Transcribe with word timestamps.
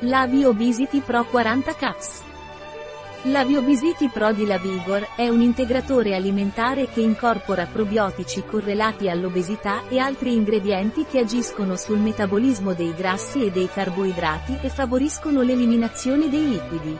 Lavi 0.00 0.44
Obesity 0.44 1.00
Pro 1.00 1.24
40 1.24 1.74
Caps. 1.74 2.22
Lavi 3.22 3.56
Obesity 3.56 4.10
Pro 4.10 4.30
di 4.30 4.44
Lavigor 4.44 5.08
è 5.16 5.26
un 5.28 5.40
integratore 5.40 6.14
alimentare 6.14 6.86
che 6.90 7.00
incorpora 7.00 7.64
probiotici 7.64 8.44
correlati 8.44 9.08
all'obesità 9.08 9.88
e 9.88 9.98
altri 9.98 10.34
ingredienti 10.34 11.06
che 11.06 11.20
agiscono 11.20 11.76
sul 11.76 11.98
metabolismo 11.98 12.74
dei 12.74 12.92
grassi 12.94 13.46
e 13.46 13.50
dei 13.50 13.70
carboidrati 13.72 14.58
e 14.60 14.68
favoriscono 14.68 15.40
l'eliminazione 15.40 16.28
dei 16.28 16.46
liquidi. 16.46 16.98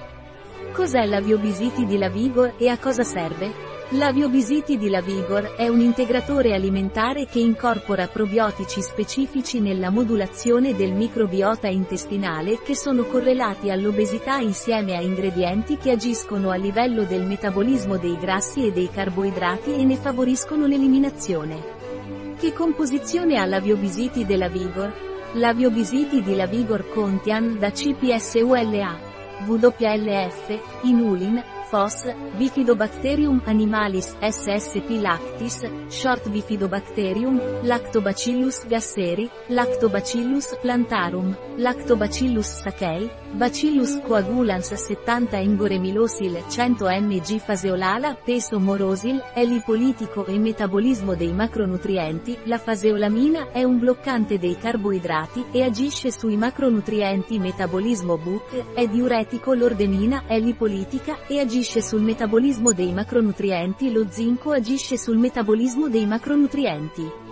Cos'è 0.76 1.06
la 1.06 1.22
Biobisiti 1.22 1.86
di 1.86 1.96
Lavigor 1.96 2.52
e 2.58 2.68
a 2.68 2.76
cosa 2.76 3.02
serve? 3.02 3.50
La 3.92 4.12
Biobisiti 4.12 4.76
di 4.76 4.90
Lavigor 4.90 5.54
è 5.56 5.68
un 5.68 5.80
integratore 5.80 6.52
alimentare 6.52 7.24
che 7.24 7.38
incorpora 7.38 8.06
probiotici 8.08 8.82
specifici 8.82 9.58
nella 9.58 9.88
modulazione 9.88 10.76
del 10.76 10.92
microbiota 10.92 11.66
intestinale 11.66 12.60
che 12.62 12.76
sono 12.76 13.04
correlati 13.04 13.70
all'obesità 13.70 14.36
insieme 14.36 14.94
a 14.94 15.00
ingredienti 15.00 15.78
che 15.78 15.92
agiscono 15.92 16.50
a 16.50 16.56
livello 16.56 17.04
del 17.04 17.24
metabolismo 17.24 17.96
dei 17.96 18.18
grassi 18.18 18.66
e 18.66 18.70
dei 18.70 18.90
carboidrati 18.90 19.72
e 19.76 19.82
ne 19.82 19.96
favoriscono 19.96 20.66
l'eliminazione. 20.66 22.34
Che 22.38 22.52
composizione 22.52 23.38
ha 23.38 23.46
la 23.46 23.62
Biobisiti 23.62 24.26
della 24.26 24.48
Vigor? 24.48 24.92
La 25.36 25.54
Biobisiti 25.54 26.22
di 26.22 26.36
Lavigor 26.36 26.86
contiene 26.90 27.56
da 27.56 27.70
CPSULA, 27.70 29.05
WLF, 29.44 30.60
Inulin, 30.84 31.42
FOS, 31.70 32.06
Bifidobacterium 32.38 33.42
animalis 33.46 34.16
SSP 34.20 35.00
lactis, 35.02 35.64
Short 35.90 36.28
Bifidobacterium, 36.32 37.40
Lactobacillus 37.62 38.64
gasseri, 38.70 39.28
Lactobacillus 39.48 40.54
plantarum, 40.62 41.34
Lactobacillus 41.58 42.46
sakei, 42.62 43.10
Bacillus 43.36 44.00
coagulans 44.00 44.72
70 44.72 45.38
Engoremilosil 45.38 46.44
100 46.48 46.88
mg 47.02 47.38
Faseolala 47.38 48.14
peso 48.14 48.58
morosil, 48.58 49.22
è 49.34 49.44
lipolitico 49.44 50.24
e 50.24 50.38
metabolismo 50.38 51.14
dei 51.14 51.34
macronutrienti, 51.34 52.38
la 52.44 52.56
faseolamina 52.56 53.50
è 53.50 53.62
un 53.62 53.78
bloccante 53.78 54.38
dei 54.38 54.56
carboidrati 54.56 55.48
e 55.52 55.62
agisce 55.62 56.10
sui 56.10 56.38
macronutrienti 56.38 57.38
metabolismo 57.38 58.16
BUC, 58.16 58.72
è 58.72 58.88
diuretico 58.88 59.52
l'ordenina 59.52 60.22
è 60.26 60.40
lipolitica 60.40 61.18
e 61.26 61.38
agisce 61.38 61.82
sul 61.82 62.00
metabolismo 62.00 62.72
dei 62.72 62.94
macronutrienti 62.94 63.92
lo 63.92 64.06
zinco 64.08 64.52
agisce 64.52 64.96
sul 64.96 65.18
metabolismo 65.18 65.90
dei 65.90 66.06
macronutrienti. 66.06 67.25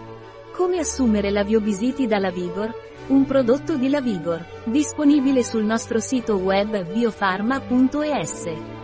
Come 0.55 0.79
assumere 0.79 1.33
la 1.33 1.43
Biobisiti 1.43 2.07
dalla 2.07 2.31
Vigor? 2.31 2.73
Un 3.09 3.25
prodotto 3.25 3.77
di 3.77 3.89
La 3.89 4.01
Vigor, 4.01 4.47
disponibile 4.67 5.43
sul 5.43 5.65
nostro 5.65 5.99
sito 5.99 6.37
web 6.37 6.93
biofarma.es. 6.93 8.84